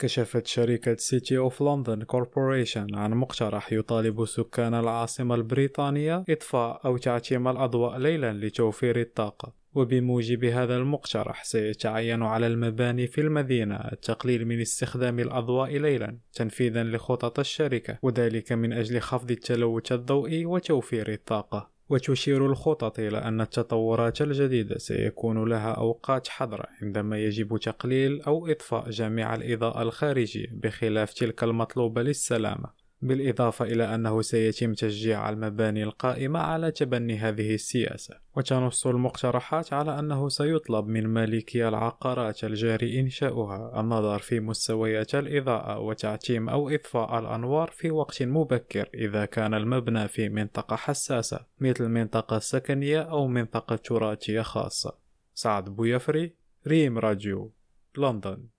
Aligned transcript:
كشفت 0.00 0.46
شركة 0.46 0.96
City 0.96 1.38
of 1.38 1.62
London 1.62 2.02
Corporation 2.02 2.94
عن 2.94 3.10
مقترح 3.10 3.72
يطالب 3.72 4.24
سكان 4.24 4.74
العاصمة 4.74 5.34
البريطانية 5.34 6.24
إطفاء 6.28 6.80
أو 6.84 6.96
تعتيم 6.96 7.48
الأضواء 7.48 7.98
ليلا 7.98 8.32
لتوفير 8.32 9.00
الطاقة. 9.00 9.60
وبموجب 9.74 10.44
هذا 10.44 10.76
المقترح 10.76 11.44
سيتعين 11.44 12.22
على 12.22 12.46
المباني 12.46 13.06
في 13.06 13.20
المدينة 13.20 13.76
التقليل 13.76 14.46
من 14.46 14.60
استخدام 14.60 15.18
الأضواء 15.18 15.78
ليلا 15.78 16.18
تنفيذا 16.32 16.84
لخطط 16.84 17.38
الشركة 17.38 17.98
وذلك 18.02 18.52
من 18.52 18.72
أجل 18.72 19.00
خفض 19.00 19.30
التلوث 19.30 19.92
الضوئي 19.92 20.46
وتوفير 20.46 21.12
الطاقة. 21.12 21.70
وتشير 21.90 22.46
الخطط 22.46 22.98
إلى 22.98 23.18
أن 23.18 23.40
التطورات 23.40 24.22
الجديدة 24.22 24.78
سيكون 24.78 25.48
لها 25.48 25.72
أوقات 25.72 26.28
حظر 26.28 26.66
عندما 26.82 27.18
يجب 27.18 27.56
تقليل 27.56 28.22
أو 28.22 28.46
إطفاء 28.46 28.90
جميع 28.90 29.34
الإضاءة 29.34 29.82
الخارجية 29.82 30.46
بخلاف 30.52 31.12
تلك 31.12 31.44
المطلوبة 31.44 32.02
للسلامة. 32.02 32.79
بالإضافة 33.02 33.64
إلى 33.64 33.94
أنه 33.94 34.22
سيتم 34.22 34.74
تشجيع 34.74 35.28
المباني 35.30 35.82
القائمة 35.82 36.38
على 36.38 36.70
تبني 36.70 37.18
هذه 37.18 37.54
السياسة. 37.54 38.14
وتنص 38.36 38.86
المقترحات 38.86 39.72
على 39.72 39.98
أنه 39.98 40.28
سيطلب 40.28 40.86
من 40.86 41.06
مالكي 41.06 41.68
العقارات 41.68 42.44
الجاري 42.44 43.00
إنشاؤها. 43.00 43.80
النظر 43.80 44.18
في 44.18 44.40
مستويات 44.40 45.14
الإضاءة 45.14 45.78
وتعتيم 45.78 46.48
أو 46.48 46.68
إطفاء 46.68 47.18
الأنوار 47.18 47.70
في 47.70 47.90
وقت 47.90 48.22
مبكر 48.22 48.88
إذا 48.94 49.24
كان 49.24 49.54
المبنى 49.54 50.08
في 50.08 50.28
منطقة 50.28 50.76
حساسة 50.76 51.40
مثل 51.60 51.88
منطقة 51.88 52.38
سكنية 52.38 53.00
أو 53.02 53.26
منطقة 53.26 53.76
تراثية 53.76 54.42
خاصة. 54.42 54.94
سعد 55.34 55.64
بويفري 55.64 56.34
ريم 56.66 56.98
راديو 56.98 57.52
لندن. 57.98 58.44